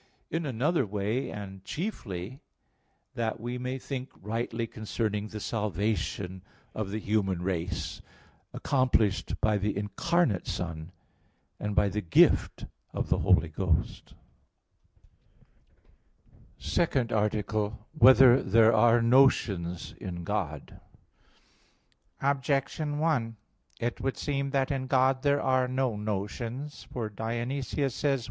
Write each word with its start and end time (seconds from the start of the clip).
In 0.31 0.47
another 0.47 0.83
way, 0.83 1.29
and 1.29 1.63
chiefly, 1.63 2.41
that 3.13 3.39
we 3.39 3.59
may 3.59 3.77
think 3.77 4.09
rightly 4.19 4.65
concerning 4.65 5.27
the 5.27 5.39
salvation 5.39 6.41
of 6.73 6.89
the 6.89 6.97
human 6.99 7.43
race, 7.43 8.01
accomplished 8.51 9.39
by 9.41 9.59
the 9.59 9.77
Incarnate 9.77 10.47
Son, 10.47 10.91
and 11.59 11.75
by 11.75 11.87
the 11.87 12.01
gift 12.01 12.65
of 12.95 13.09
the 13.09 13.19
Holy 13.19 13.47
Ghost._______________________ 13.49 14.15
SECOND 16.57 17.11
ARTICLE 17.11 17.65
[I, 17.65 17.69
Q. 17.69 17.73
32, 17.73 17.77
Art. 17.77 17.93
2] 17.93 17.99
Whether 18.31 18.41
There 18.41 18.73
Are 18.73 19.01
Notions 19.03 19.93
in 20.01 20.23
God? 20.23 20.79
Objection 22.23 22.97
1: 22.97 23.35
It 23.79 24.01
would 24.01 24.17
seem 24.17 24.49
that 24.49 24.71
in 24.71 24.87
God 24.87 25.21
there 25.21 25.39
are 25.39 25.67
no 25.67 25.95
notions. 25.95 26.87
For 26.91 27.07
Dionysius 27.11 27.93
says 27.93 28.19
(Div. 28.19 28.19